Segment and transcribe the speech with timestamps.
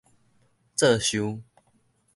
[0.73, 1.43] 做岫